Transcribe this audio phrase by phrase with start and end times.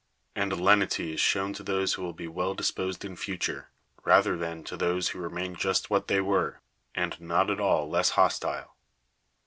[0.35, 3.69] And lenity is shown to those who will be well disposed in future,
[4.03, 6.59] rather than to those who remain just what they were,
[6.95, 8.75] and not at all less hostile.